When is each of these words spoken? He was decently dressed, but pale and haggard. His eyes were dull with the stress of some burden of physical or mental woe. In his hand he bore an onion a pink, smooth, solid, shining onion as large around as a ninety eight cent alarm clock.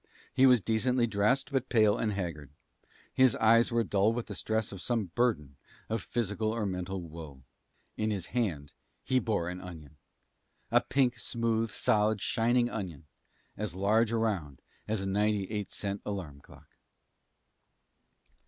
He 0.33 0.47
was 0.47 0.61
decently 0.61 1.05
dressed, 1.05 1.51
but 1.51 1.69
pale 1.69 1.95
and 1.95 2.13
haggard. 2.13 2.49
His 3.13 3.35
eyes 3.35 3.71
were 3.71 3.83
dull 3.83 4.11
with 4.13 4.25
the 4.25 4.33
stress 4.33 4.71
of 4.71 4.81
some 4.81 5.11
burden 5.13 5.57
of 5.89 6.01
physical 6.01 6.49
or 6.51 6.65
mental 6.65 7.01
woe. 7.03 7.43
In 7.97 8.09
his 8.09 8.25
hand 8.33 8.73
he 9.03 9.19
bore 9.19 9.47
an 9.47 9.61
onion 9.61 9.97
a 10.71 10.81
pink, 10.81 11.19
smooth, 11.19 11.69
solid, 11.69 12.19
shining 12.19 12.67
onion 12.67 13.05
as 13.55 13.75
large 13.75 14.11
around 14.11 14.59
as 14.87 15.01
a 15.01 15.05
ninety 15.07 15.43
eight 15.51 15.71
cent 15.71 16.01
alarm 16.03 16.41
clock. 16.41 16.69